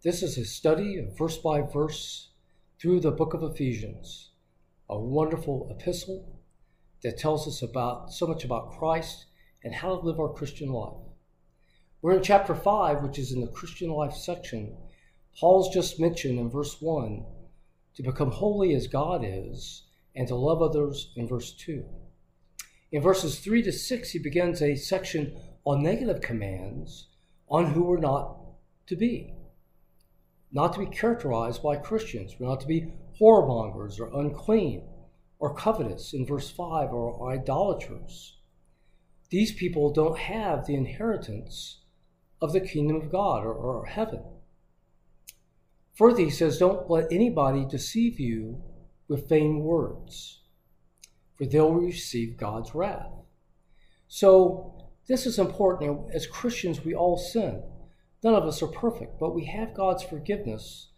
[0.00, 2.28] This is a study of verse by verse
[2.80, 4.30] through the book of Ephesians,
[4.88, 6.38] a wonderful epistle
[7.02, 9.26] that tells us about so much about Christ
[9.64, 11.02] and how to live our Christian life.
[12.00, 14.76] We're in chapter 5, which is in the Christian life section.
[15.36, 17.24] Paul's just mentioned in verse 1
[17.96, 19.82] to become holy as God is
[20.14, 21.84] and to love others in verse 2.
[22.92, 27.08] In verses 3 to 6, he begins a section on negative commands
[27.48, 28.38] on who we're not
[28.86, 29.34] to be.
[30.50, 32.34] Not to be characterized by Christians.
[32.38, 34.88] We're not to be whoremongers or unclean
[35.38, 38.38] or covetous in verse 5 or idolaters.
[39.30, 41.80] These people don't have the inheritance
[42.40, 44.22] of the kingdom of God or, or heaven.
[45.94, 48.62] Further, he says, Don't let anybody deceive you
[49.08, 50.42] with vain words,
[51.36, 53.10] for they'll receive God's wrath.
[54.06, 56.14] So, this is important.
[56.14, 57.62] As Christians, we all sin.
[58.22, 60.88] None of us are perfect, but we have God's forgiveness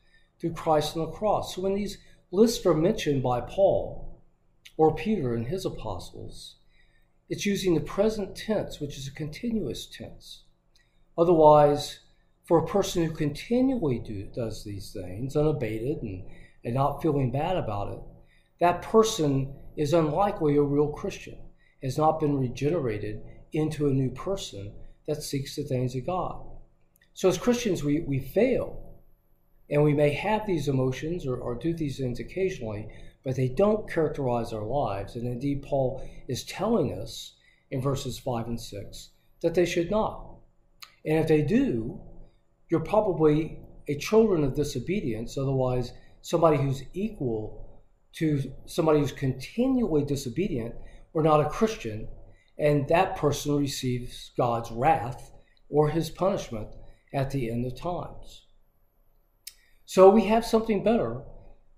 [0.40, 1.54] through Christ on the cross.
[1.54, 1.98] So, when these
[2.30, 4.22] lists are mentioned by Paul
[4.76, 6.56] or Peter and his apostles,
[7.28, 10.44] it's using the present tense, which is a continuous tense.
[11.18, 12.00] Otherwise,
[12.44, 16.24] for a person who continually do, does these things unabated and,
[16.64, 18.00] and not feeling bad about it,
[18.60, 21.38] that person is unlikely a real Christian,
[21.82, 24.72] has not been regenerated into a new person
[25.06, 26.49] that seeks the things of God.
[27.14, 28.90] So as Christians, we, we fail.
[29.70, 32.88] And we may have these emotions or, or do these things occasionally,
[33.24, 35.14] but they don't characterize our lives.
[35.14, 37.34] And indeed, Paul is telling us
[37.70, 39.10] in verses 5 and 6
[39.42, 40.26] that they should not.
[41.04, 42.00] And if they do,
[42.68, 43.58] you're probably
[43.88, 50.74] a children of disobedience, otherwise, somebody who's equal to somebody who's continually disobedient
[51.12, 52.08] or not a Christian,
[52.58, 55.32] and that person receives God's wrath
[55.68, 56.68] or his punishment
[57.12, 58.46] at the end of times.
[59.84, 61.22] So we have something better.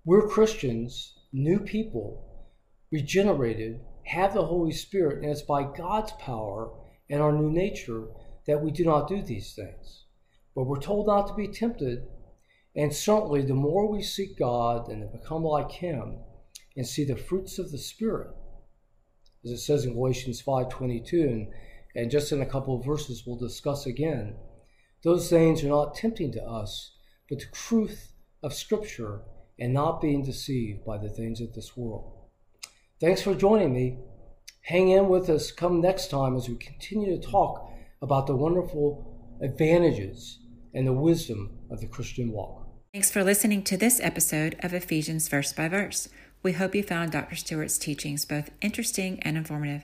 [0.05, 2.47] We're Christians, new people,
[2.91, 6.71] regenerated, have the Holy Spirit, and it's by God's power
[7.09, 8.07] and our new nature
[8.45, 10.03] that we do not do these things.
[10.55, 12.05] But we're told not to be tempted.
[12.75, 16.19] And certainly, the more we seek God and become like Him
[16.75, 18.29] and see the fruits of the Spirit,
[19.45, 21.47] as it says in Galatians 5:22, and,
[21.95, 24.35] and just in a couple of verses we'll discuss again,
[25.03, 26.91] those things are not tempting to us,
[27.29, 29.21] but the truth of Scripture
[29.59, 32.11] and not being deceived by the things of this world.
[32.99, 33.97] Thanks for joining me.
[34.61, 35.51] Hang in with us.
[35.51, 37.69] Come next time as we continue to talk
[38.01, 40.39] about the wonderful advantages
[40.73, 42.65] and the wisdom of the Christian walk.
[42.93, 46.07] Thanks for listening to this episode of Ephesians Verse by Verse.
[46.43, 47.35] We hope you found Dr.
[47.35, 49.83] Stewart's teachings both interesting and informative.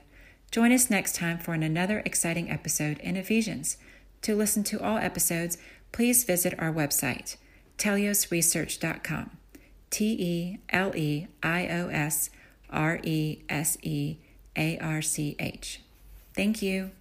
[0.50, 3.76] Join us next time for another exciting episode in Ephesians.
[4.22, 5.58] To listen to all episodes,
[5.92, 7.36] please visit our website,
[7.78, 9.30] teleiosresearch.com.
[9.90, 12.30] T E L E I O S
[12.70, 14.16] R E S E
[14.56, 15.80] A R C H.
[16.34, 16.92] Thank you.